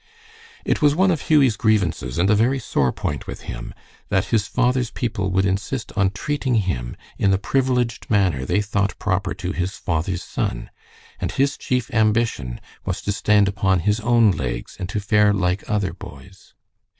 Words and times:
It 0.65 0.81
was 0.81 0.95
one 0.95 1.11
of 1.11 1.29
Hughie's 1.29 1.55
grievances, 1.55 2.17
and 2.17 2.27
a 2.31 2.35
very 2.35 2.57
sore 2.57 2.91
point 2.91 3.27
with 3.27 3.41
him, 3.41 3.71
that 4.09 4.25
his 4.33 4.47
father's 4.47 4.89
people 4.89 5.29
would 5.29 5.45
insist 5.45 5.91
on 5.95 6.09
treating 6.09 6.55
him 6.55 6.97
in 7.19 7.29
the 7.29 7.37
privileged 7.37 8.09
manner 8.09 8.43
they 8.43 8.63
thought 8.63 8.97
proper 8.97 9.35
to 9.35 9.51
his 9.51 9.75
father's 9.77 10.23
son, 10.23 10.71
and 11.19 11.33
his 11.33 11.55
chief 11.55 11.93
ambition 11.93 12.59
was 12.83 13.03
to 13.03 13.11
stand 13.11 13.47
upon 13.47 13.81
his 13.81 13.99
own 13.99 14.31
legs 14.31 14.75
and 14.79 14.89
to 14.89 14.99
fare 14.99 15.33
like 15.35 15.69
other 15.69 15.93
boys. 15.93 16.55